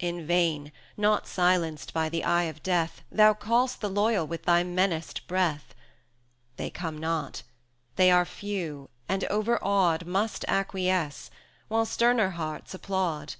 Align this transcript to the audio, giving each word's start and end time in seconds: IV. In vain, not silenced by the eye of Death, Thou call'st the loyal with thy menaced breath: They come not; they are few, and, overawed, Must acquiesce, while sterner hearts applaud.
IV. 0.00 0.08
In 0.16 0.26
vain, 0.26 0.72
not 0.96 1.28
silenced 1.28 1.94
by 1.94 2.08
the 2.08 2.24
eye 2.24 2.48
of 2.50 2.64
Death, 2.64 3.04
Thou 3.12 3.32
call'st 3.32 3.80
the 3.80 3.88
loyal 3.88 4.26
with 4.26 4.42
thy 4.42 4.64
menaced 4.64 5.24
breath: 5.28 5.72
They 6.56 6.68
come 6.68 6.98
not; 6.98 7.44
they 7.94 8.10
are 8.10 8.24
few, 8.24 8.90
and, 9.08 9.22
overawed, 9.30 10.04
Must 10.04 10.44
acquiesce, 10.48 11.30
while 11.68 11.86
sterner 11.86 12.30
hearts 12.30 12.74
applaud. 12.74 13.36